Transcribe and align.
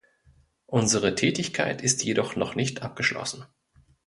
Unsere 0.65 1.13
Tätigkeit 1.13 1.83
ist 1.83 2.03
jedoch 2.03 2.35
noch 2.35 2.55
nicht 2.55 2.81
abgeschlossen. 2.81 3.45